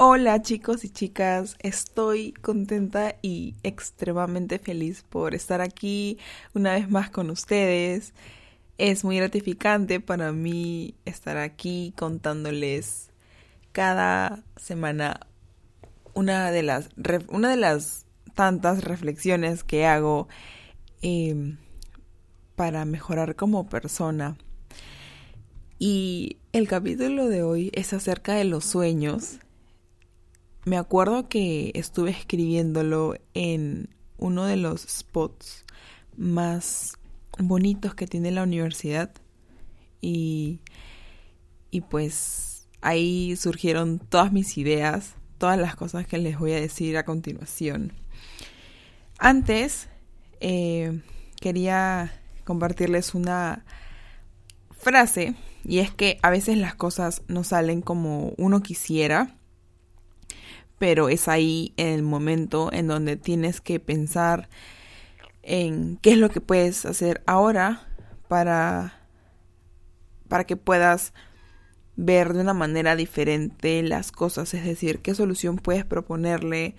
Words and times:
Hola 0.00 0.40
chicos 0.42 0.84
y 0.84 0.90
chicas, 0.90 1.56
estoy 1.58 2.32
contenta 2.32 3.16
y 3.20 3.56
extremadamente 3.64 4.60
feliz 4.60 5.02
por 5.02 5.34
estar 5.34 5.60
aquí 5.60 6.18
una 6.54 6.74
vez 6.74 6.88
más 6.88 7.10
con 7.10 7.30
ustedes. 7.30 8.14
Es 8.78 9.02
muy 9.02 9.16
gratificante 9.16 9.98
para 9.98 10.30
mí 10.30 10.94
estar 11.04 11.36
aquí 11.36 11.92
contándoles 11.96 13.10
cada 13.72 14.44
semana 14.54 15.26
una 16.14 16.52
de 16.52 16.62
las, 16.62 16.90
una 17.28 17.50
de 17.50 17.56
las 17.56 18.06
tantas 18.34 18.84
reflexiones 18.84 19.64
que 19.64 19.84
hago 19.84 20.28
em, 21.02 21.56
para 22.54 22.84
mejorar 22.84 23.34
como 23.34 23.68
persona. 23.68 24.38
Y 25.80 26.36
el 26.52 26.68
capítulo 26.68 27.26
de 27.26 27.42
hoy 27.42 27.72
es 27.74 27.92
acerca 27.92 28.34
de 28.34 28.44
los 28.44 28.64
sueños 28.64 29.40
me 30.68 30.76
acuerdo 30.76 31.28
que 31.28 31.72
estuve 31.74 32.10
escribiéndolo 32.10 33.16
en 33.32 33.88
uno 34.18 34.44
de 34.44 34.56
los 34.56 34.82
spots 34.82 35.64
más 36.16 36.98
bonitos 37.38 37.94
que 37.94 38.06
tiene 38.06 38.30
la 38.30 38.42
universidad 38.42 39.10
y, 40.02 40.60
y 41.70 41.80
pues 41.80 42.68
ahí 42.82 43.34
surgieron 43.36 43.98
todas 43.98 44.30
mis 44.30 44.58
ideas, 44.58 45.14
todas 45.38 45.58
las 45.58 45.74
cosas 45.74 46.06
que 46.06 46.18
les 46.18 46.38
voy 46.38 46.52
a 46.52 46.60
decir 46.60 46.98
a 46.98 47.04
continuación. 47.04 47.94
Antes 49.18 49.88
eh, 50.40 51.00
quería 51.40 52.12
compartirles 52.44 53.14
una 53.14 53.64
frase 54.72 55.34
y 55.64 55.78
es 55.78 55.90
que 55.90 56.18
a 56.22 56.28
veces 56.28 56.58
las 56.58 56.74
cosas 56.74 57.22
no 57.26 57.42
salen 57.42 57.80
como 57.80 58.34
uno 58.36 58.62
quisiera 58.62 59.37
pero 60.78 61.08
es 61.08 61.28
ahí 61.28 61.72
el 61.76 62.02
momento 62.02 62.72
en 62.72 62.86
donde 62.86 63.16
tienes 63.16 63.60
que 63.60 63.80
pensar 63.80 64.48
en 65.42 65.98
qué 65.98 66.12
es 66.12 66.18
lo 66.18 66.30
que 66.30 66.40
puedes 66.40 66.84
hacer 66.84 67.22
ahora 67.26 67.88
para, 68.28 69.00
para 70.28 70.44
que 70.44 70.56
puedas 70.56 71.12
ver 71.96 72.32
de 72.32 72.40
una 72.40 72.54
manera 72.54 72.94
diferente 72.94 73.82
las 73.82 74.12
cosas, 74.12 74.54
es 74.54 74.64
decir, 74.64 75.00
qué 75.00 75.14
solución 75.14 75.56
puedes 75.56 75.84
proponerle 75.84 76.76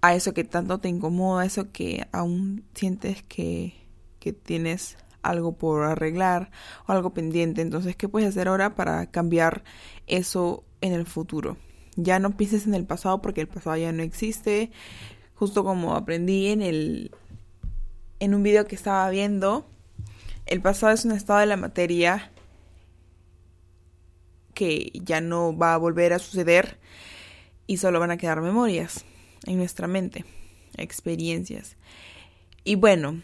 a 0.00 0.14
eso 0.14 0.32
que 0.32 0.44
tanto 0.44 0.78
te 0.78 0.88
incomoda, 0.88 1.42
a 1.42 1.46
eso 1.46 1.72
que 1.72 2.06
aún 2.12 2.64
sientes 2.74 3.22
que, 3.24 3.74
que 4.20 4.32
tienes 4.32 4.96
algo 5.22 5.56
por 5.56 5.84
arreglar 5.84 6.50
o 6.86 6.92
algo 6.92 7.10
pendiente. 7.10 7.62
Entonces, 7.62 7.96
¿qué 7.96 8.08
puedes 8.08 8.28
hacer 8.28 8.48
ahora 8.48 8.74
para 8.74 9.06
cambiar 9.06 9.64
eso 10.06 10.64
en 10.80 10.92
el 10.92 11.06
futuro? 11.06 11.56
Ya 11.96 12.18
no 12.18 12.36
pienses 12.36 12.66
en 12.66 12.74
el 12.74 12.86
pasado 12.86 13.20
porque 13.20 13.40
el 13.40 13.48
pasado 13.48 13.76
ya 13.76 13.92
no 13.92 14.02
existe. 14.02 14.70
Justo 15.34 15.64
como 15.64 15.96
aprendí 15.96 16.48
en 16.48 16.62
el 16.62 17.10
en 18.20 18.34
un 18.34 18.42
video 18.42 18.66
que 18.66 18.74
estaba 18.74 19.08
viendo, 19.08 19.66
el 20.46 20.60
pasado 20.60 20.92
es 20.92 21.04
un 21.04 21.12
estado 21.12 21.40
de 21.40 21.46
la 21.46 21.56
materia 21.56 22.30
que 24.52 24.92
ya 25.02 25.22
no 25.22 25.56
va 25.56 25.72
a 25.72 25.78
volver 25.78 26.12
a 26.12 26.18
suceder 26.18 26.78
y 27.66 27.78
solo 27.78 27.98
van 27.98 28.10
a 28.10 28.18
quedar 28.18 28.42
memorias 28.42 29.06
en 29.46 29.56
nuestra 29.56 29.86
mente, 29.86 30.26
experiencias. 30.76 31.76
Y 32.62 32.74
bueno, 32.74 33.22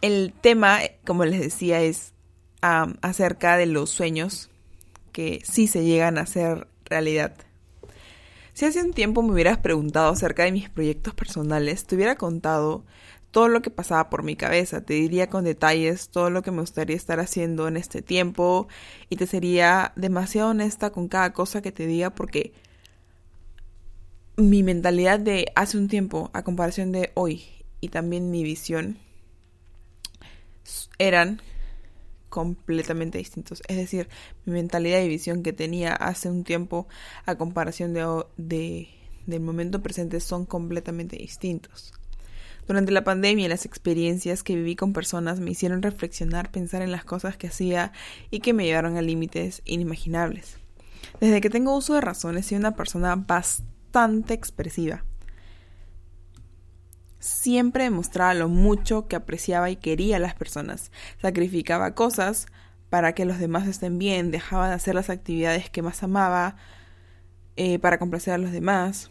el 0.00 0.32
tema, 0.40 0.80
como 1.04 1.26
les 1.26 1.40
decía, 1.40 1.82
es 1.82 2.14
acerca 2.62 3.56
de 3.58 3.66
los 3.66 3.90
sueños 3.90 4.48
que 5.12 5.42
sí 5.44 5.66
se 5.66 5.84
llegan 5.84 6.16
a 6.16 6.26
ser 6.26 6.66
realidad. 6.86 7.34
Si 8.60 8.66
hace 8.66 8.82
un 8.82 8.92
tiempo 8.92 9.22
me 9.22 9.32
hubieras 9.32 9.56
preguntado 9.56 10.12
acerca 10.12 10.44
de 10.44 10.52
mis 10.52 10.68
proyectos 10.68 11.14
personales, 11.14 11.86
te 11.86 11.96
hubiera 11.96 12.16
contado 12.16 12.84
todo 13.30 13.48
lo 13.48 13.62
que 13.62 13.70
pasaba 13.70 14.10
por 14.10 14.22
mi 14.22 14.36
cabeza, 14.36 14.82
te 14.82 14.92
diría 14.92 15.30
con 15.30 15.44
detalles 15.44 16.10
todo 16.10 16.28
lo 16.28 16.42
que 16.42 16.50
me 16.50 16.60
gustaría 16.60 16.94
estar 16.94 17.20
haciendo 17.20 17.68
en 17.68 17.78
este 17.78 18.02
tiempo 18.02 18.68
y 19.08 19.16
te 19.16 19.26
sería 19.26 19.94
demasiado 19.96 20.50
honesta 20.50 20.90
con 20.90 21.08
cada 21.08 21.32
cosa 21.32 21.62
que 21.62 21.72
te 21.72 21.86
diga 21.86 22.10
porque 22.10 22.52
mi 24.36 24.62
mentalidad 24.62 25.18
de 25.18 25.46
hace 25.56 25.78
un 25.78 25.88
tiempo 25.88 26.28
a 26.34 26.44
comparación 26.44 26.92
de 26.92 27.12
hoy 27.14 27.64
y 27.80 27.88
también 27.88 28.30
mi 28.30 28.42
visión 28.42 28.98
eran 30.98 31.40
completamente 32.30 33.18
distintos. 33.18 33.62
Es 33.68 33.76
decir, 33.76 34.08
mi 34.46 34.54
mentalidad 34.54 35.02
y 35.02 35.08
visión 35.08 35.42
que 35.42 35.52
tenía 35.52 35.92
hace 35.92 36.30
un 36.30 36.44
tiempo 36.44 36.88
a 37.26 37.34
comparación 37.34 37.92
de, 37.92 38.88
del 39.26 39.40
momento 39.40 39.82
presente 39.82 40.20
son 40.20 40.46
completamente 40.46 41.16
distintos. 41.16 41.92
Durante 42.66 42.92
la 42.92 43.04
pandemia, 43.04 43.48
las 43.48 43.66
experiencias 43.66 44.42
que 44.42 44.54
viví 44.54 44.76
con 44.76 44.92
personas 44.92 45.40
me 45.40 45.50
hicieron 45.50 45.82
reflexionar, 45.82 46.50
pensar 46.50 46.82
en 46.82 46.92
las 46.92 47.04
cosas 47.04 47.36
que 47.36 47.48
hacía 47.48 47.92
y 48.30 48.40
que 48.40 48.54
me 48.54 48.64
llevaron 48.64 48.96
a 48.96 49.02
límites 49.02 49.60
inimaginables. 49.64 50.56
Desde 51.20 51.40
que 51.40 51.50
tengo 51.50 51.76
uso 51.76 51.94
de 51.94 52.00
razón, 52.00 52.38
he 52.38 52.42
sido 52.42 52.60
una 52.60 52.76
persona 52.76 53.16
bastante 53.16 54.34
expresiva 54.34 55.04
siempre 57.20 57.84
demostraba 57.84 58.34
lo 58.34 58.48
mucho 58.48 59.06
que 59.06 59.16
apreciaba 59.16 59.70
y 59.70 59.76
quería 59.76 60.16
a 60.16 60.20
las 60.20 60.34
personas. 60.34 60.90
Sacrificaba 61.20 61.94
cosas 61.94 62.46
para 62.88 63.14
que 63.14 63.24
los 63.24 63.38
demás 63.38 63.68
estén 63.68 63.98
bien, 63.98 64.30
dejaba 64.32 64.68
de 64.68 64.74
hacer 64.74 64.94
las 64.94 65.10
actividades 65.10 65.70
que 65.70 65.82
más 65.82 66.02
amaba 66.02 66.56
eh, 67.56 67.78
para 67.78 67.98
complacer 67.98 68.34
a 68.34 68.38
los 68.38 68.50
demás. 68.50 69.10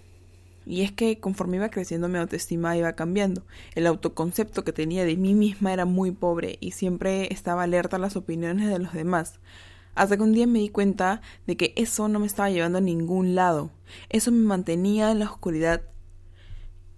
Y 0.65 0.81
es 0.81 0.91
que 0.91 1.19
conforme 1.19 1.57
iba 1.57 1.69
creciendo 1.69 2.09
mi 2.09 2.17
autoestima 2.17 2.77
iba 2.77 2.93
cambiando. 2.93 3.45
El 3.73 3.87
autoconcepto 3.87 4.63
que 4.63 4.73
tenía 4.73 5.05
de 5.05 5.15
mí 5.15 5.33
misma 5.33 5.71
era 5.71 5.85
muy 5.85 6.11
pobre 6.11 6.57
y 6.59 6.71
siempre 6.71 7.31
estaba 7.33 7.63
alerta 7.63 7.95
a 7.95 7.99
las 7.99 8.15
opiniones 8.15 8.69
de 8.69 8.79
los 8.79 8.93
demás. 8.93 9.39
Hasta 9.95 10.17
que 10.17 10.23
un 10.23 10.33
día 10.33 10.45
me 10.45 10.59
di 10.59 10.69
cuenta 10.69 11.21
de 11.47 11.57
que 11.57 11.73
eso 11.75 12.07
no 12.07 12.19
me 12.19 12.27
estaba 12.27 12.49
llevando 12.49 12.77
a 12.77 12.81
ningún 12.81 13.33
lado. 13.33 13.71
Eso 14.09 14.31
me 14.31 14.45
mantenía 14.45 15.11
en 15.11 15.19
la 15.19 15.25
oscuridad 15.25 15.81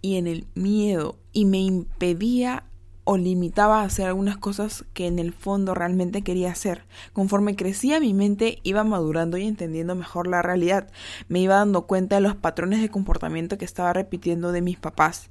y 0.01 0.17
en 0.17 0.27
el 0.27 0.47
miedo 0.55 1.17
y 1.31 1.45
me 1.45 1.59
impedía 1.59 2.65
o 3.03 3.17
limitaba 3.17 3.81
a 3.81 3.85
hacer 3.85 4.05
algunas 4.05 4.37
cosas 4.37 4.85
que 4.93 5.07
en 5.07 5.19
el 5.19 5.33
fondo 5.33 5.73
realmente 5.73 6.21
quería 6.21 6.51
hacer. 6.51 6.83
Conforme 7.13 7.55
crecía 7.55 7.99
mi 7.99 8.13
mente 8.13 8.59
iba 8.63 8.83
madurando 8.83 9.37
y 9.37 9.47
entendiendo 9.47 9.95
mejor 9.95 10.27
la 10.27 10.41
realidad. 10.41 10.87
Me 11.27 11.39
iba 11.39 11.55
dando 11.55 11.87
cuenta 11.87 12.15
de 12.15 12.21
los 12.21 12.35
patrones 12.35 12.81
de 12.81 12.89
comportamiento 12.89 13.57
que 13.57 13.65
estaba 13.65 13.93
repitiendo 13.93 14.51
de 14.51 14.61
mis 14.61 14.77
papás. 14.77 15.29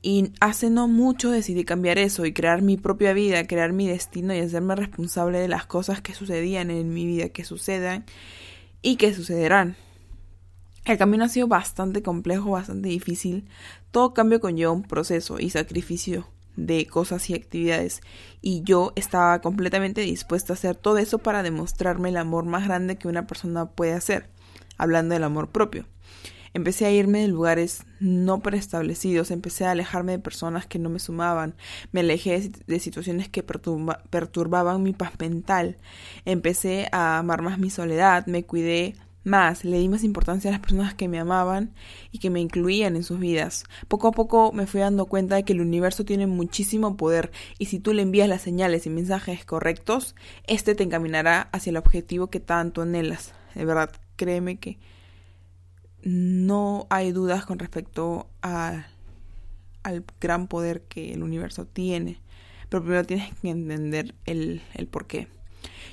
Y 0.00 0.32
hace 0.40 0.68
no 0.68 0.88
mucho 0.88 1.30
decidí 1.30 1.64
cambiar 1.64 1.98
eso 1.98 2.26
y 2.26 2.32
crear 2.32 2.60
mi 2.62 2.76
propia 2.76 3.12
vida, 3.12 3.46
crear 3.46 3.72
mi 3.72 3.86
destino 3.86 4.34
y 4.34 4.38
hacerme 4.38 4.74
responsable 4.74 5.38
de 5.38 5.48
las 5.48 5.66
cosas 5.66 6.00
que 6.00 6.14
sucedían 6.14 6.70
en 6.70 6.92
mi 6.92 7.06
vida, 7.06 7.28
que 7.28 7.44
sucedan 7.44 8.04
y 8.80 8.96
que 8.96 9.14
sucederán. 9.14 9.76
El 10.84 10.98
camino 10.98 11.24
ha 11.24 11.28
sido 11.28 11.46
bastante 11.46 12.02
complejo, 12.02 12.50
bastante 12.50 12.88
difícil. 12.88 13.48
Todo 13.92 14.14
cambio 14.14 14.40
conlleva 14.40 14.72
un 14.72 14.82
proceso 14.82 15.38
y 15.38 15.50
sacrificio 15.50 16.26
de 16.56 16.86
cosas 16.86 17.30
y 17.30 17.34
actividades 17.34 18.00
y 18.42 18.62
yo 18.62 18.92
estaba 18.96 19.40
completamente 19.40 20.00
dispuesta 20.00 20.52
a 20.52 20.56
hacer 20.56 20.74
todo 20.74 20.98
eso 20.98 21.18
para 21.18 21.42
demostrarme 21.42 22.08
el 22.08 22.16
amor 22.16 22.44
más 22.44 22.64
grande 22.64 22.96
que 22.96 23.08
una 23.08 23.26
persona 23.26 23.66
puede 23.66 23.92
hacer, 23.92 24.28
hablando 24.76 25.14
del 25.14 25.22
amor 25.24 25.50
propio. 25.50 25.86
Empecé 26.52 26.84
a 26.84 26.90
irme 26.90 27.20
de 27.20 27.28
lugares 27.28 27.84
no 28.00 28.40
preestablecidos, 28.40 29.30
empecé 29.30 29.64
a 29.64 29.70
alejarme 29.70 30.12
de 30.12 30.18
personas 30.18 30.66
que 30.66 30.78
no 30.78 30.90
me 30.90 30.98
sumaban, 30.98 31.54
me 31.92 32.00
alejé 32.00 32.50
de 32.66 32.80
situaciones 32.80 33.28
que 33.30 33.42
perturbaban 33.42 34.82
mi 34.82 34.92
paz 34.92 35.12
mental, 35.18 35.78
empecé 36.26 36.88
a 36.92 37.18
amar 37.18 37.40
más 37.40 37.58
mi 37.58 37.70
soledad, 37.70 38.26
me 38.26 38.44
cuidé 38.44 38.96
más, 39.24 39.64
le 39.64 39.78
di 39.78 39.88
más 39.88 40.04
importancia 40.04 40.50
a 40.50 40.52
las 40.52 40.60
personas 40.60 40.94
que 40.94 41.08
me 41.08 41.18
amaban 41.18 41.74
y 42.10 42.18
que 42.18 42.30
me 42.30 42.40
incluían 42.40 42.96
en 42.96 43.04
sus 43.04 43.18
vidas. 43.18 43.64
Poco 43.88 44.08
a 44.08 44.12
poco 44.12 44.52
me 44.52 44.66
fui 44.66 44.80
dando 44.80 45.06
cuenta 45.06 45.36
de 45.36 45.44
que 45.44 45.52
el 45.52 45.60
universo 45.60 46.04
tiene 46.04 46.26
muchísimo 46.26 46.96
poder 46.96 47.30
y 47.58 47.66
si 47.66 47.78
tú 47.78 47.92
le 47.92 48.02
envías 48.02 48.28
las 48.28 48.42
señales 48.42 48.86
y 48.86 48.90
mensajes 48.90 49.44
correctos, 49.44 50.14
este 50.46 50.74
te 50.74 50.82
encaminará 50.84 51.48
hacia 51.52 51.70
el 51.70 51.76
objetivo 51.76 52.28
que 52.28 52.40
tanto 52.40 52.82
anhelas. 52.82 53.34
De 53.54 53.64
verdad, 53.64 53.90
créeme 54.16 54.58
que 54.58 54.78
no 56.02 56.86
hay 56.90 57.12
dudas 57.12 57.46
con 57.46 57.58
respecto 57.58 58.28
a, 58.42 58.86
al 59.82 60.04
gran 60.20 60.48
poder 60.48 60.82
que 60.82 61.12
el 61.12 61.22
universo 61.22 61.66
tiene. 61.66 62.20
Pero 62.68 62.82
primero 62.82 63.04
tienes 63.04 63.34
que 63.34 63.50
entender 63.50 64.14
el, 64.24 64.62
el 64.74 64.86
por 64.88 65.06
qué. 65.06 65.28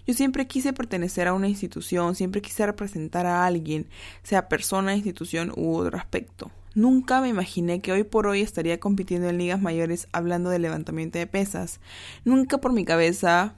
Yo 0.06 0.14
siempre 0.14 0.48
quise 0.48 0.74
pertenecer 0.74 1.28
a 1.28 1.34
una 1.34 1.48
institución, 1.48 2.16
siempre 2.16 2.42
quise 2.42 2.66
representar 2.66 3.26
a 3.26 3.46
alguien, 3.46 3.88
sea 4.24 4.48
persona, 4.48 4.96
institución 4.96 5.52
u 5.56 5.76
otro 5.76 5.98
aspecto. 5.98 6.52
Nunca 6.76 7.20
me 7.22 7.30
imaginé 7.30 7.82
que 7.82 7.92
hoy 7.92 8.04
por 8.04 8.28
hoy 8.28 8.42
estaría 8.42 8.80
compitiendo 8.80 9.28
en 9.30 9.38
ligas 9.38 9.62
mayores 9.62 10.08
hablando 10.12 10.50
de 10.50 10.60
levantamiento 10.60 11.18
de 11.18 11.28
pesas. 11.28 11.80
Nunca 12.26 12.60
por 12.60 12.74
mi 12.74 12.86
cabeza 12.86 13.56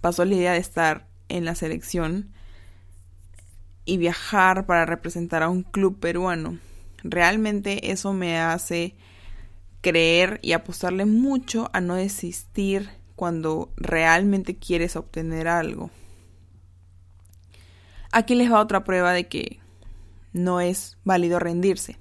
pasó 0.00 0.24
la 0.24 0.34
idea 0.34 0.52
de 0.52 0.58
estar 0.58 1.06
en 1.28 1.44
la 1.44 1.54
selección 1.54 2.32
y 3.84 3.98
viajar 3.98 4.66
para 4.66 4.86
representar 4.86 5.42
a 5.42 5.48
un 5.48 5.62
club 5.62 5.98
peruano. 6.00 6.58
Realmente 7.02 7.90
eso 7.90 8.12
me 8.12 8.38
hace 8.38 8.94
creer 9.80 10.38
y 10.42 10.52
apostarle 10.52 11.06
mucho 11.06 11.70
a 11.72 11.80
no 11.80 11.94
desistir 11.94 12.90
cuando 13.20 13.70
realmente 13.76 14.56
quieres 14.56 14.96
obtener 14.96 15.46
algo. 15.46 15.90
Aquí 18.12 18.34
les 18.34 18.50
va 18.50 18.62
otra 18.62 18.82
prueba 18.82 19.12
de 19.12 19.28
que 19.28 19.60
no 20.32 20.62
es 20.62 20.96
válido 21.04 21.38
rendirse 21.38 21.98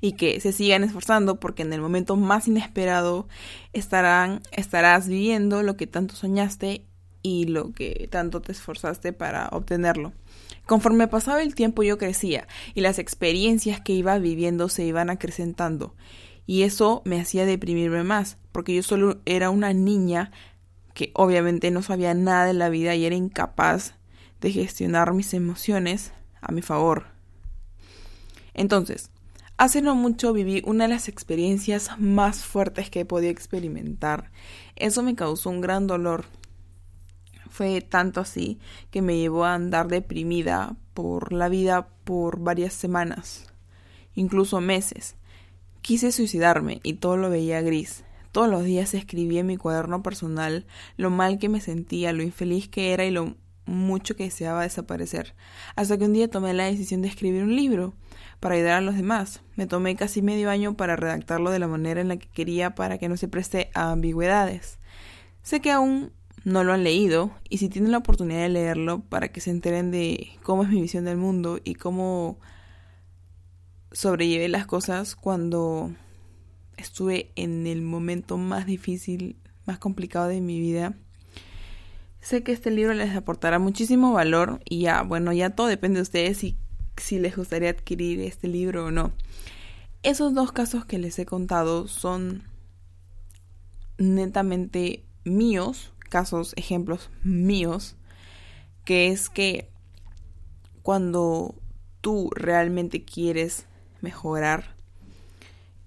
y 0.00 0.12
que 0.12 0.38
se 0.38 0.52
sigan 0.52 0.84
esforzando 0.84 1.40
porque 1.40 1.62
en 1.62 1.72
el 1.72 1.80
momento 1.80 2.14
más 2.14 2.46
inesperado 2.46 3.26
estarán, 3.72 4.40
estarás 4.52 5.08
viviendo 5.08 5.64
lo 5.64 5.76
que 5.76 5.88
tanto 5.88 6.14
soñaste 6.14 6.86
y 7.24 7.46
lo 7.46 7.72
que 7.72 8.06
tanto 8.08 8.40
te 8.40 8.52
esforzaste 8.52 9.12
para 9.12 9.48
obtenerlo. 9.48 10.12
Conforme 10.64 11.08
pasaba 11.08 11.42
el 11.42 11.56
tiempo 11.56 11.82
yo 11.82 11.98
crecía 11.98 12.46
y 12.72 12.82
las 12.82 13.00
experiencias 13.00 13.80
que 13.80 13.94
iba 13.94 14.16
viviendo 14.20 14.68
se 14.68 14.84
iban 14.84 15.10
acrecentando 15.10 15.96
y 16.46 16.62
eso 16.62 17.02
me 17.04 17.20
hacía 17.20 17.46
deprimirme 17.46 18.04
más 18.04 18.38
porque 18.52 18.74
yo 18.74 18.82
solo 18.82 19.20
era 19.24 19.50
una 19.50 19.72
niña 19.72 20.30
que 20.94 21.10
obviamente 21.14 21.70
no 21.70 21.82
sabía 21.82 22.14
nada 22.14 22.46
de 22.46 22.54
la 22.54 22.68
vida 22.68 22.94
y 22.94 23.04
era 23.04 23.14
incapaz 23.14 23.94
de 24.40 24.50
gestionar 24.52 25.14
mis 25.14 25.34
emociones 25.34 26.12
a 26.40 26.52
mi 26.52 26.62
favor. 26.62 27.06
Entonces, 28.54 29.10
hace 29.56 29.80
no 29.80 29.94
mucho 29.94 30.32
viví 30.32 30.62
una 30.66 30.84
de 30.84 30.94
las 30.94 31.08
experiencias 31.08 31.90
más 31.98 32.44
fuertes 32.44 32.90
que 32.90 33.00
he 33.00 33.04
podido 33.04 33.30
experimentar. 33.30 34.30
Eso 34.76 35.02
me 35.02 35.14
causó 35.14 35.50
un 35.50 35.60
gran 35.60 35.86
dolor. 35.86 36.24
Fue 37.48 37.80
tanto 37.80 38.20
así 38.20 38.58
que 38.90 39.02
me 39.02 39.18
llevó 39.18 39.44
a 39.44 39.54
andar 39.54 39.88
deprimida 39.88 40.76
por 40.94 41.32
la 41.32 41.48
vida 41.48 41.88
por 42.04 42.40
varias 42.40 42.72
semanas, 42.72 43.46
incluso 44.14 44.60
meses. 44.60 45.16
Quise 45.82 46.12
suicidarme 46.12 46.80
y 46.82 46.94
todo 46.94 47.16
lo 47.16 47.30
veía 47.30 47.60
gris. 47.60 48.04
Todos 48.32 48.48
los 48.48 48.64
días 48.64 48.94
escribí 48.94 49.38
en 49.38 49.46
mi 49.46 49.58
cuaderno 49.58 50.02
personal 50.02 50.66
lo 50.96 51.10
mal 51.10 51.38
que 51.38 51.50
me 51.50 51.60
sentía, 51.60 52.12
lo 52.12 52.22
infeliz 52.22 52.68
que 52.68 52.92
era 52.92 53.04
y 53.04 53.10
lo 53.10 53.36
mucho 53.66 54.16
que 54.16 54.24
deseaba 54.24 54.62
desaparecer, 54.62 55.34
hasta 55.76 55.96
que 55.96 56.04
un 56.04 56.12
día 56.12 56.28
tomé 56.28 56.52
la 56.54 56.64
decisión 56.64 57.02
de 57.02 57.08
escribir 57.08 57.42
un 57.44 57.54
libro 57.54 57.94
para 58.40 58.56
ayudar 58.56 58.78
a 58.78 58.80
los 58.80 58.96
demás. 58.96 59.42
Me 59.54 59.66
tomé 59.66 59.94
casi 59.96 60.22
medio 60.22 60.50
año 60.50 60.76
para 60.76 60.96
redactarlo 60.96 61.50
de 61.50 61.58
la 61.58 61.68
manera 61.68 62.00
en 62.00 62.08
la 62.08 62.16
que 62.16 62.28
quería 62.28 62.74
para 62.74 62.98
que 62.98 63.08
no 63.08 63.16
se 63.16 63.28
preste 63.28 63.70
a 63.74 63.92
ambigüedades. 63.92 64.78
Sé 65.42 65.60
que 65.60 65.70
aún 65.70 66.12
no 66.44 66.64
lo 66.64 66.72
han 66.72 66.84
leído 66.84 67.30
y 67.48 67.58
si 67.58 67.68
tienen 67.68 67.92
la 67.92 67.98
oportunidad 67.98 68.40
de 68.40 68.48
leerlo 68.48 69.00
para 69.00 69.28
que 69.28 69.40
se 69.40 69.50
enteren 69.50 69.90
de 69.90 70.30
cómo 70.42 70.64
es 70.64 70.70
mi 70.70 70.80
visión 70.80 71.04
del 71.04 71.18
mundo 71.18 71.60
y 71.62 71.74
cómo 71.74 72.38
sobrellevé 73.92 74.48
las 74.48 74.66
cosas 74.66 75.14
cuando 75.14 75.92
estuve 76.82 77.32
en 77.36 77.66
el 77.66 77.82
momento 77.82 78.36
más 78.36 78.66
difícil, 78.66 79.36
más 79.66 79.78
complicado 79.78 80.28
de 80.28 80.40
mi 80.40 80.60
vida, 80.60 80.94
Sé 82.22 82.44
que 82.44 82.52
este 82.52 82.70
libro 82.70 82.94
les 82.94 83.16
aportará 83.16 83.58
muchísimo 83.58 84.12
valor 84.12 84.60
y 84.64 84.82
ya, 84.82 85.02
bueno, 85.02 85.32
ya 85.32 85.50
todo 85.50 85.66
depende 85.66 85.98
de 85.98 86.02
ustedes 86.02 86.38
si, 86.38 86.56
si 86.96 87.18
les 87.18 87.36
gustaría 87.36 87.70
adquirir 87.70 88.20
este 88.20 88.46
libro 88.46 88.86
o 88.86 88.90
no. 88.92 89.12
Esos 90.04 90.32
dos 90.32 90.52
casos 90.52 90.84
que 90.84 91.00
les 91.00 91.18
he 91.18 91.26
contado 91.26 91.88
son 91.88 92.44
netamente 93.98 95.04
míos, 95.24 95.92
casos, 95.98 96.54
ejemplos 96.56 97.10
míos, 97.24 97.96
que 98.84 99.08
es 99.08 99.28
que 99.28 99.68
cuando 100.82 101.56
tú 102.00 102.30
realmente 102.32 103.04
quieres 103.04 103.66
mejorar 104.00 104.76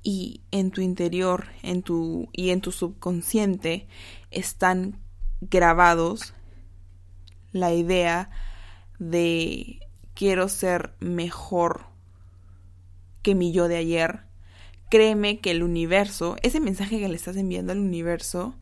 y 0.06 0.42
en 0.52 0.70
tu 0.70 0.82
interior, 0.82 1.48
en 1.64 1.82
tu 1.82 2.30
y 2.32 2.52
en 2.52 2.62
tu 2.62 2.72
subconsciente 2.72 3.88
están 4.30 5.00
grabados 5.42 6.36
la 7.52 7.74
idea 7.74 8.30
de 9.00 9.80
quiero 10.14 10.48
ser 10.48 10.94
mejor 11.00 11.88
que 13.24 13.34
mi 13.34 13.52
yo 13.52 13.68
de 13.68 13.78
ayer, 13.78 14.22
créeme 14.92 15.40
que 15.40 15.50
el 15.50 15.64
universo, 15.64 16.36
ese 16.44 16.60
mensaje 16.60 17.00
que 17.00 17.10
le 17.10 17.16
estás 17.16 17.36
enviando 17.36 17.72
al 17.72 17.80
universo, 17.80 18.56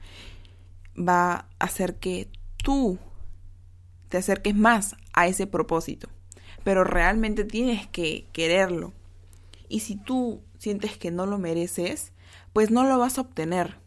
va 0.98 1.34
a 1.34 1.48
hacer 1.60 1.96
que 1.96 2.30
tú 2.64 3.00
te 4.08 4.18
acerques 4.18 4.56
más 4.56 4.96
a 5.12 5.28
ese 5.28 5.46
propósito. 5.46 6.08
Pero 6.64 6.86
realmente 6.86 7.44
tienes 7.44 7.86
que 7.88 8.28
quererlo. 8.32 8.94
Y 9.74 9.80
si 9.80 9.96
tú 9.96 10.42
sientes 10.58 10.98
que 10.98 11.12
no 11.12 11.26
lo 11.26 11.38
mereces, 11.38 12.14
pues 12.54 12.72
no 12.72 12.84
lo 12.84 12.98
vas 13.00 13.18
a 13.18 13.22
obtener 13.22 13.84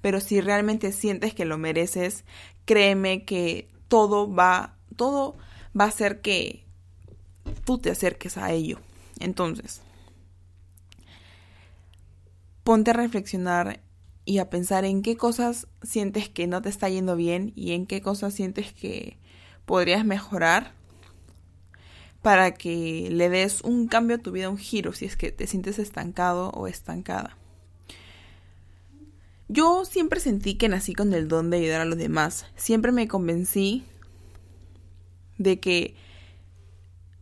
pero 0.00 0.20
si 0.20 0.40
realmente 0.40 0.92
sientes 0.92 1.34
que 1.34 1.44
lo 1.44 1.58
mereces, 1.58 2.24
créeme 2.64 3.24
que 3.24 3.68
todo 3.88 4.32
va, 4.32 4.76
todo 4.96 5.36
va 5.78 5.84
a 5.84 5.88
hacer 5.88 6.20
que 6.20 6.64
tú 7.64 7.78
te 7.78 7.90
acerques 7.90 8.36
a 8.36 8.52
ello. 8.52 8.78
Entonces, 9.18 9.82
ponte 12.64 12.90
a 12.90 12.94
reflexionar 12.94 13.80
y 14.24 14.38
a 14.38 14.50
pensar 14.50 14.84
en 14.84 15.02
qué 15.02 15.16
cosas 15.16 15.66
sientes 15.82 16.28
que 16.28 16.46
no 16.46 16.60
te 16.60 16.68
está 16.68 16.88
yendo 16.88 17.16
bien 17.16 17.52
y 17.56 17.72
en 17.72 17.86
qué 17.86 18.02
cosas 18.02 18.34
sientes 18.34 18.72
que 18.72 19.16
podrías 19.64 20.04
mejorar 20.04 20.74
para 22.22 22.52
que 22.52 23.08
le 23.10 23.28
des 23.28 23.60
un 23.62 23.86
cambio 23.86 24.16
a 24.16 24.18
tu 24.20 24.32
vida, 24.32 24.48
un 24.48 24.58
giro, 24.58 24.92
si 24.92 25.04
es 25.04 25.16
que 25.16 25.30
te 25.30 25.46
sientes 25.46 25.78
estancado 25.78 26.50
o 26.50 26.66
estancada. 26.66 27.36
Yo 29.48 29.84
siempre 29.84 30.20
sentí 30.20 30.56
que 30.56 30.68
nací 30.68 30.92
con 30.94 31.14
el 31.14 31.28
don 31.28 31.48
de 31.48 31.58
ayudar 31.58 31.80
a 31.80 31.86
los 31.86 31.96
demás. 31.96 32.46
Siempre 32.54 32.92
me 32.92 33.08
convencí 33.08 33.84
de 35.38 35.58
que 35.58 35.94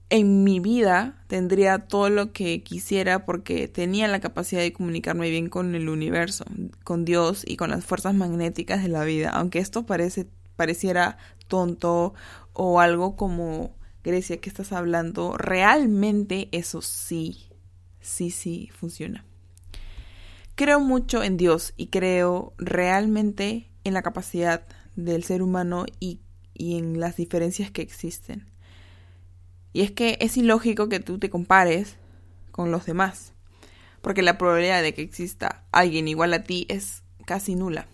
en 0.08 0.44
mi 0.44 0.60
vida 0.60 1.22
tendría 1.26 1.78
todo 1.78 2.10
lo 2.10 2.32
que 2.32 2.62
quisiera 2.62 3.24
porque 3.24 3.68
tenía 3.68 4.08
la 4.08 4.20
capacidad 4.20 4.60
de 4.60 4.72
comunicarme 4.72 5.30
bien 5.30 5.48
con 5.48 5.74
el 5.74 5.88
universo, 5.88 6.44
con 6.84 7.04
Dios 7.04 7.44
y 7.46 7.56
con 7.56 7.70
las 7.70 7.84
fuerzas 7.84 8.14
magnéticas 8.14 8.82
de 8.82 8.88
la 8.88 9.04
vida. 9.04 9.30
Aunque 9.30 9.58
esto 9.58 9.86
parece, 9.86 10.26
pareciera 10.56 11.18
tonto 11.48 12.14
o 12.52 12.80
algo 12.80 13.16
como 13.16 13.74
Grecia 14.06 14.40
que 14.40 14.48
estás 14.48 14.72
hablando, 14.72 15.36
realmente 15.36 16.48
eso 16.52 16.80
sí, 16.80 17.48
sí, 18.00 18.30
sí 18.30 18.70
funciona. 18.72 19.24
Creo 20.54 20.78
mucho 20.78 21.24
en 21.24 21.36
Dios 21.36 21.74
y 21.76 21.88
creo 21.88 22.54
realmente 22.56 23.68
en 23.82 23.94
la 23.94 24.02
capacidad 24.02 24.66
del 24.94 25.24
ser 25.24 25.42
humano 25.42 25.86
y, 25.98 26.20
en 26.54 27.00
las 27.00 27.16
diferencias 27.16 27.72
que 27.72 27.82
existen. 27.82 28.46
Y 29.72 29.82
es 29.82 29.90
que 29.90 30.16
es 30.20 30.36
ilógico 30.36 30.88
que 30.88 31.00
tú 31.00 31.18
te 31.18 31.28
compares 31.28 31.96
con 32.52 32.70
los 32.70 32.86
demás, 32.86 33.34
porque 34.02 34.22
la 34.22 34.38
probabilidad 34.38 34.82
de 34.82 34.94
que 34.94 35.02
exista 35.02 35.64
alguien 35.72 36.06
igual 36.06 36.32
a 36.32 36.44
ti 36.44 36.64
es 36.70 37.02
casi 37.26 37.56
nula. 37.56 37.88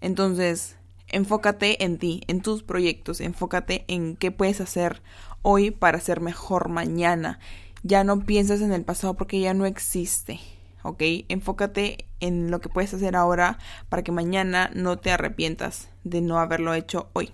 Entonces, 0.00 0.77
enfócate 1.10 1.84
en 1.84 1.98
ti, 1.98 2.22
en 2.26 2.40
tus 2.40 2.62
proyectos, 2.62 3.20
enfócate 3.20 3.84
en 3.88 4.16
qué 4.16 4.30
puedes 4.30 4.60
hacer 4.60 5.02
hoy 5.42 5.70
para 5.70 6.00
ser 6.00 6.20
mejor 6.20 6.68
mañana. 6.68 7.38
Ya 7.82 8.04
no 8.04 8.20
pienses 8.24 8.60
en 8.60 8.72
el 8.72 8.84
pasado 8.84 9.14
porque 9.14 9.40
ya 9.40 9.54
no 9.54 9.66
existe. 9.66 10.40
¿ok? 10.82 11.02
Enfócate 11.28 12.06
en 12.20 12.50
lo 12.50 12.60
que 12.60 12.68
puedes 12.68 12.94
hacer 12.94 13.16
ahora 13.16 13.58
para 13.88 14.02
que 14.02 14.12
mañana 14.12 14.70
no 14.74 14.98
te 14.98 15.10
arrepientas 15.10 15.88
de 16.04 16.20
no 16.20 16.38
haberlo 16.38 16.74
hecho 16.74 17.08
hoy. 17.12 17.30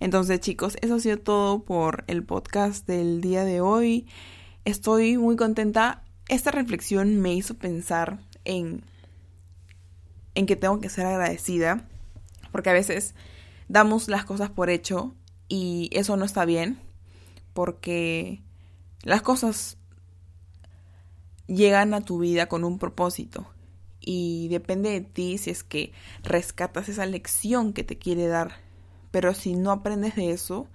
Entonces 0.00 0.40
chicos, 0.40 0.76
eso 0.82 0.96
ha 0.96 1.00
sido 1.00 1.18
todo 1.18 1.60
por 1.62 2.04
el 2.06 2.22
podcast 2.22 2.86
del 2.86 3.20
día 3.20 3.44
de 3.44 3.60
hoy. 3.60 4.06
Estoy 4.64 5.16
muy 5.16 5.36
contenta. 5.36 6.02
Esta 6.28 6.50
reflexión 6.50 7.20
me 7.20 7.32
hizo 7.32 7.54
pensar 7.54 8.18
en, 8.44 8.82
en 10.34 10.46
que 10.46 10.56
tengo 10.56 10.80
que 10.80 10.88
ser 10.88 11.06
agradecida, 11.06 11.86
porque 12.52 12.70
a 12.70 12.74
veces 12.74 13.14
damos 13.68 14.08
las 14.08 14.24
cosas 14.24 14.50
por 14.50 14.70
hecho 14.70 15.14
y 15.48 15.90
eso 15.92 16.16
no 16.16 16.24
está 16.24 16.44
bien, 16.44 16.78
porque 17.52 18.42
las 19.02 19.22
cosas 19.22 19.78
llegan 21.46 21.94
a 21.94 22.00
tu 22.00 22.18
vida 22.18 22.46
con 22.46 22.64
un 22.64 22.78
propósito 22.78 23.46
y 24.00 24.48
depende 24.48 24.90
de 24.90 25.00
ti 25.00 25.38
si 25.38 25.50
es 25.50 25.64
que 25.64 25.92
rescatas 26.22 26.88
esa 26.88 27.06
lección 27.06 27.72
que 27.72 27.84
te 27.84 27.98
quiere 27.98 28.28
dar. 28.28 28.52
Pero 29.10 29.34
si 29.34 29.54
no 29.54 29.72
aprendes 29.72 30.14
de 30.14 30.30
eso, 30.30 30.68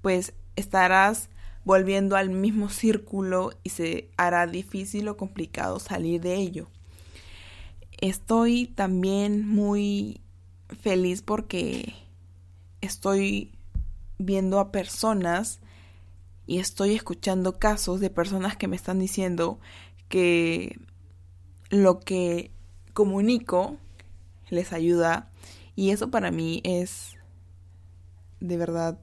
pues 0.00 0.32
estarás 0.56 1.28
volviendo 1.64 2.16
al 2.16 2.30
mismo 2.30 2.70
círculo 2.70 3.52
y 3.62 3.70
se 3.70 4.08
hará 4.16 4.46
difícil 4.46 5.08
o 5.08 5.16
complicado 5.16 5.78
salir 5.78 6.20
de 6.20 6.36
ello. 6.36 6.68
Estoy 8.00 8.66
también 8.66 9.46
muy 9.46 10.20
feliz 10.80 11.22
porque 11.22 11.94
estoy 12.80 13.52
viendo 14.18 14.60
a 14.60 14.72
personas 14.72 15.60
y 16.46 16.58
estoy 16.58 16.94
escuchando 16.94 17.58
casos 17.58 18.00
de 18.00 18.10
personas 18.10 18.56
que 18.56 18.68
me 18.68 18.76
están 18.76 18.98
diciendo 18.98 19.58
que 20.08 20.78
lo 21.70 22.00
que 22.00 22.50
comunico 22.92 23.76
les 24.48 24.72
ayuda 24.72 25.30
y 25.76 25.90
eso 25.90 26.10
para 26.10 26.30
mí 26.30 26.60
es 26.64 27.16
de 28.40 28.56
verdad 28.56 28.98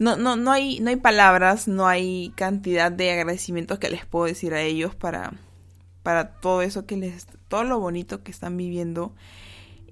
no, 0.00 0.16
no, 0.16 0.34
no, 0.34 0.50
hay, 0.50 0.80
no 0.80 0.88
hay 0.88 0.96
palabras, 0.96 1.68
no 1.68 1.86
hay 1.86 2.32
cantidad 2.34 2.90
de 2.90 3.12
agradecimientos 3.12 3.78
que 3.78 3.90
les 3.90 4.06
puedo 4.06 4.24
decir 4.24 4.54
a 4.54 4.62
ellos 4.62 4.94
para, 4.94 5.34
para 6.02 6.40
todo 6.40 6.62
eso 6.62 6.86
que 6.86 6.96
les, 6.96 7.26
todo 7.48 7.64
lo 7.64 7.78
bonito 7.78 8.22
que 8.22 8.30
están 8.30 8.56
viviendo. 8.56 9.12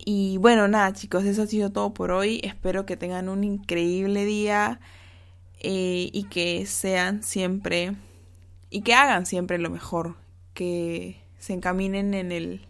Y 0.04 0.38
bueno, 0.38 0.68
nada 0.68 0.92
chicos, 0.92 1.24
eso 1.24 1.42
ha 1.42 1.46
sido 1.46 1.70
todo 1.70 1.92
por 1.92 2.10
hoy. 2.10 2.40
Espero 2.42 2.86
que 2.86 2.96
tengan 2.96 3.28
un 3.28 3.44
increíble 3.44 4.24
día 4.24 4.80
eh, 5.60 6.10
y 6.12 6.24
que 6.24 6.66
sean 6.66 7.22
siempre 7.22 7.96
y 8.70 8.82
que 8.82 8.94
hagan 8.94 9.26
siempre 9.26 9.58
lo 9.58 9.70
mejor, 9.70 10.16
que 10.54 11.20
se 11.38 11.52
encaminen 11.52 12.14
en 12.14 12.32
el 12.32 12.66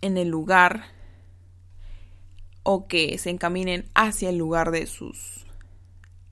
en 0.00 0.16
el 0.16 0.28
lugar 0.28 0.84
o 2.62 2.86
que 2.86 3.18
se 3.18 3.30
encaminen 3.30 3.88
hacia 3.94 4.28
el 4.28 4.38
lugar 4.38 4.70
de 4.70 4.86
sus, 4.86 5.46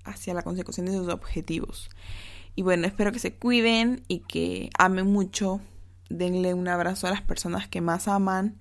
hacia 0.04 0.34
la 0.34 0.42
consecución 0.42 0.86
de 0.86 0.92
sus 0.92 1.08
objetivos. 1.08 1.90
Y 2.54 2.62
bueno, 2.62 2.86
espero 2.86 3.12
que 3.12 3.18
se 3.18 3.34
cuiden 3.34 4.04
y 4.08 4.20
que 4.20 4.70
amen 4.78 5.06
mucho. 5.06 5.60
Denle 6.08 6.54
un 6.54 6.68
abrazo 6.68 7.06
a 7.06 7.10
las 7.10 7.22
personas 7.22 7.68
que 7.68 7.80
más 7.80 8.08
aman. 8.08 8.58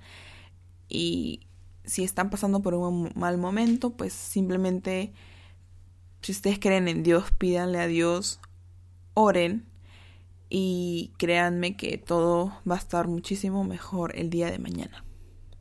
Y 0.89 1.47
si 1.83 2.03
están 2.03 2.29
pasando 2.29 2.61
por 2.61 2.73
un 2.73 3.11
mal 3.15 3.37
momento, 3.37 3.91
pues 3.91 4.13
simplemente, 4.13 5.13
si 6.21 6.31
ustedes 6.31 6.59
creen 6.59 6.87
en 6.87 7.03
Dios, 7.03 7.31
pídanle 7.37 7.79
a 7.79 7.87
Dios, 7.87 8.39
oren 9.13 9.65
y 10.49 11.13
créanme 11.17 11.77
que 11.77 11.97
todo 11.97 12.53
va 12.69 12.75
a 12.75 12.79
estar 12.79 13.07
muchísimo 13.07 13.63
mejor 13.63 14.17
el 14.17 14.29
día 14.29 14.51
de 14.51 14.59
mañana. 14.59 15.04